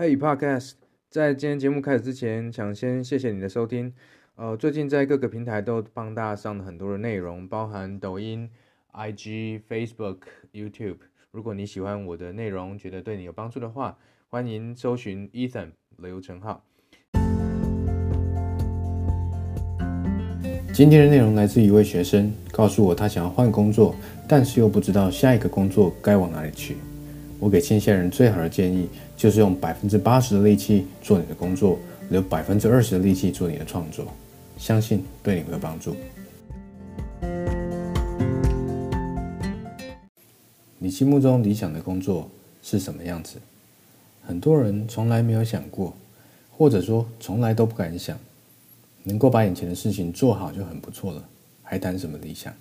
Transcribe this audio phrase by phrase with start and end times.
[0.00, 0.72] Hey Podcast，
[1.10, 3.92] 在今天节目开始之前，想先谢谢你的收听。
[4.34, 8.48] 呃，最近在各个平台都帮大家上了很多的内容，包含抖音、
[8.94, 10.20] IG、Facebook、
[10.54, 10.96] YouTube。
[11.32, 13.98] 如果你喜欢我的内容，觉得对你有帮助的话，
[14.30, 16.64] 欢迎搜寻 Ethan 刘成浩。
[20.72, 23.94] 今天的内容来自一位学生，告诉我他想要换工作，
[24.26, 26.78] 但是又不知道下一个工作该往哪里去。
[27.40, 28.86] 我给现线人最好的建议，
[29.16, 31.78] 就是用百分之八十的力气做你的工作，
[32.10, 34.04] 留百分之二十的力气做你的创作，
[34.58, 35.96] 相信对你会有帮助。
[40.78, 42.30] 你心目中理想的工作
[42.62, 43.38] 是什么样子？
[44.22, 45.96] 很多人从来没有想过，
[46.50, 48.18] 或者说从来都不敢想。
[49.02, 51.24] 能够把眼前的事情做好就很不错了，
[51.62, 52.52] 还谈什么理想？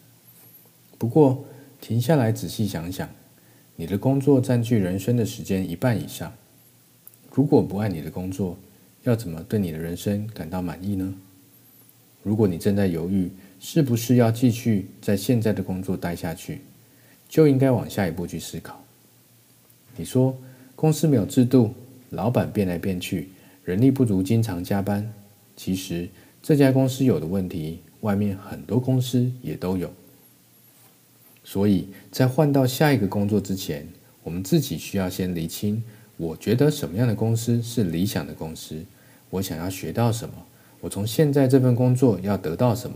[0.97, 1.43] 不过
[1.81, 3.09] 停下来仔细想想。
[3.79, 6.33] 你的工作占据人生的时间一半以上，
[7.31, 8.57] 如果不爱你的工作，
[9.03, 11.15] 要怎么对你的人生感到满意呢？
[12.21, 16.59] 如果你正在犹豫是不是要继续在现在的工作待下去，
[17.29, 18.83] 就应该往下一步去思考。
[19.95, 20.37] 你说
[20.75, 21.73] 公司没有制度，
[22.09, 23.29] 老板变来变去，
[23.63, 25.09] 人力不足，经常加班。
[25.55, 26.09] 其实
[26.43, 29.89] 这家公司有的问题，外面很多公司也都有。
[31.51, 33.87] 所以在换到下一个工作之前，
[34.21, 35.83] 我们自己需要先厘清：
[36.15, 38.85] 我觉得什么样的公司是理想的公司？
[39.31, 40.35] 我想要学到什么？
[40.79, 42.95] 我从现在这份工作要得到什么，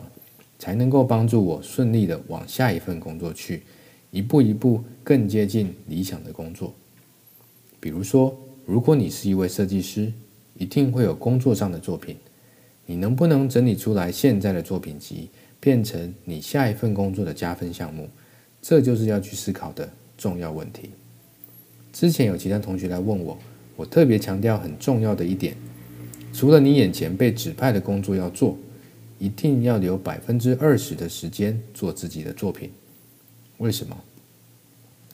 [0.59, 3.63] 才能够帮助我顺利的往下一份工作去，
[4.11, 6.75] 一步一步更接近理想的工作。
[7.79, 10.13] 比如说，如果你是一位设计师，
[10.59, 12.17] 一定会有工作上的作品，
[12.85, 18.07] 你能不能整理出来现在的作品集，变成你下一份工作的加分项目？
[18.63, 20.89] 这就是要去思考的重要问题。
[21.91, 23.37] 之前有其他同学来问我，
[23.75, 25.53] 我特别强调很重要的一点：
[26.31, 28.57] 除了你眼前被指派的工作要做，
[29.19, 32.71] 一定要留百分之二十的时间做自己的作品。
[33.57, 33.95] 为什么？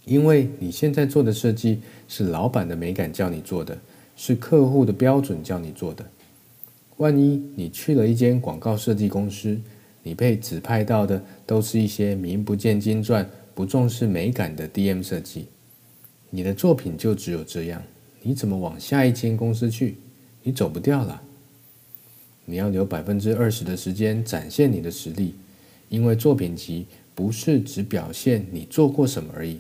[0.06, 3.76] 因为你现在做的设计是老板的美感叫你做的，
[4.16, 6.06] 是客户的标准叫你做的。
[6.98, 9.60] 万一你去了一间广告设计公司，
[10.04, 13.28] 你被指派到的都是一些名不见经传。
[13.54, 15.48] 不重视美感的 DM 设计，
[16.30, 17.82] 你的作品就只有这样，
[18.22, 19.98] 你怎么往下一间公司去？
[20.44, 21.22] 你走不掉了。
[22.46, 25.36] 你要留百分之二十的时间展现你的实力，
[25.90, 29.60] 因为作品集不是只表现你做过什么而已，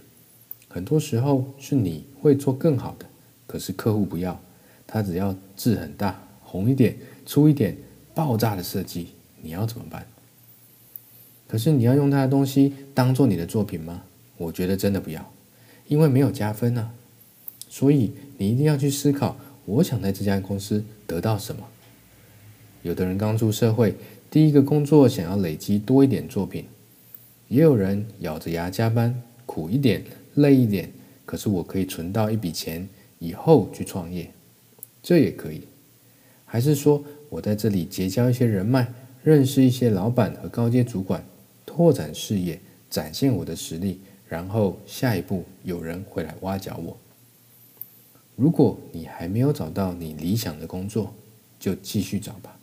[0.68, 3.06] 很多时候是你会做更好的，
[3.46, 4.40] 可是客户不要，
[4.88, 7.78] 他只要字很大、红一点、粗一点、
[8.16, 9.10] 爆炸的设计，
[9.42, 10.08] 你要怎么办？
[11.50, 14.04] 可是你要用他的东西当做你的作品吗？
[14.38, 15.34] 我觉得真的不要，
[15.88, 16.92] 因为没有加分啊。
[17.68, 21.64] 所以你一定要去思考，我想在这家公司得到什么。
[22.84, 23.96] 有的人刚出社会，
[24.30, 26.66] 第一个工作想要累积多一点作品；
[27.48, 30.04] 也有人咬着牙加班，苦一点、
[30.36, 30.92] 累一点，
[31.26, 32.88] 可是我可以存到一笔钱，
[33.18, 34.31] 以后去创业，
[35.02, 35.64] 这也可以。
[36.46, 38.94] 还是说我在这里结交一些人脉，
[39.24, 41.24] 认识一些老板和高阶主管。
[41.69, 42.59] 拓展事业，
[42.90, 46.97] 展现我的实力，然后下一步有人会来挖角我。
[48.35, 51.13] 如果你还没有找到你理想的工作，
[51.59, 52.57] 就继续找吧，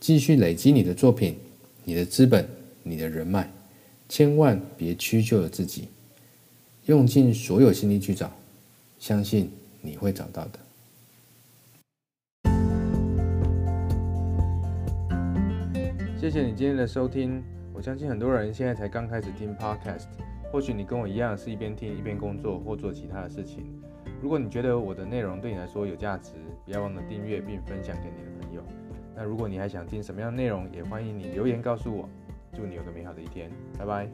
[0.00, 1.38] 继续累积你的作品、
[1.84, 2.44] 你的资本、
[2.82, 3.48] 你的人脉，
[4.08, 5.86] 千万别屈就了自己，
[6.86, 8.32] 用尽所有心力去找，
[8.98, 9.48] 相信
[9.80, 10.58] 你会找到的。
[16.20, 17.40] 谢谢你今天的收听。
[17.82, 20.06] 我相信很多人现在才刚开始听 podcast，
[20.52, 23.74] 或许你跟我一样是一边听一边工作或做其他的事情。
[24.22, 26.34] 如果你觉得我的内容对你来说有价值，
[26.64, 28.62] 不要忘了订阅并分享给你的朋友。
[29.16, 32.08] 那如果你还想听什么样的内容，也欢迎你留言告诉我。
[32.54, 34.08] 祝你有个美好的一天，拜拜。